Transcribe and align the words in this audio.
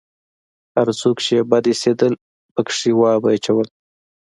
هر 0.75 0.87
څوک 1.01 1.17
چې 1.25 1.31
يې 1.37 1.41
بد 1.51 1.65
اېسېدل 1.71 2.13
پکښې 2.55 2.91
وابه 2.99 3.29
يې 3.33 3.39
چول. 3.45 3.67